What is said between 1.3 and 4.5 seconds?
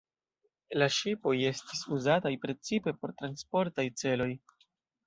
estis uzataj precipe por transportaj celoj.